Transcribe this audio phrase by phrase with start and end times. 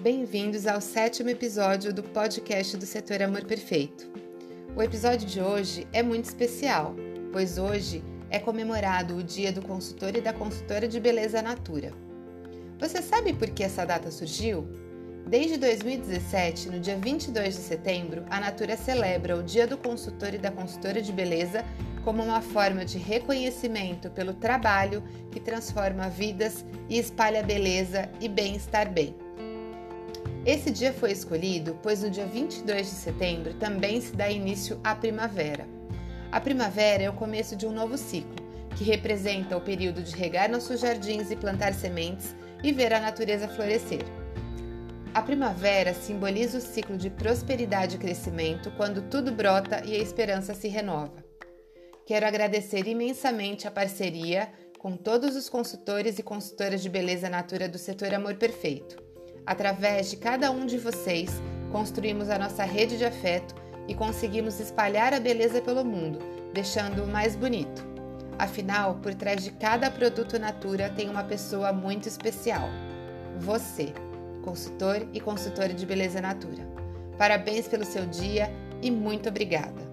[0.00, 4.08] bem-vindos ao sétimo episódio do podcast do Setor Amor Perfeito.
[4.76, 6.94] O episódio de hoje é muito especial,
[7.32, 11.92] pois hoje é comemorado o Dia do Consultor e da Consultora de Beleza Natura.
[12.78, 14.68] Você sabe por que essa data surgiu?
[15.26, 20.38] Desde 2017, no dia 22 de setembro, a Natura celebra o Dia do Consultor e
[20.38, 21.64] da Consultora de Beleza
[22.04, 28.90] como uma forma de reconhecimento pelo trabalho que transforma vidas e espalha beleza e bem-estar
[28.90, 29.27] bem.
[30.48, 34.94] Esse dia foi escolhido pois no dia 22 de setembro também se dá início à
[34.94, 35.68] primavera.
[36.32, 38.34] A primavera é o começo de um novo ciclo,
[38.74, 42.34] que representa o período de regar nossos jardins e plantar sementes
[42.64, 44.00] e ver a natureza florescer.
[45.12, 50.54] A primavera simboliza o ciclo de prosperidade e crescimento quando tudo brota e a esperança
[50.54, 51.22] se renova.
[52.06, 57.76] Quero agradecer imensamente a parceria com todos os consultores e consultoras de beleza natura do
[57.76, 59.07] setor Amor Perfeito.
[59.48, 61.40] Através de cada um de vocês,
[61.72, 63.54] construímos a nossa rede de afeto
[63.88, 66.18] e conseguimos espalhar a beleza pelo mundo,
[66.52, 67.82] deixando-o mais bonito.
[68.38, 72.68] Afinal, por trás de cada produto Natura tem uma pessoa muito especial.
[73.38, 73.94] Você,
[74.42, 76.68] consultor e consultora de beleza Natura.
[77.16, 79.87] Parabéns pelo seu dia e muito obrigada!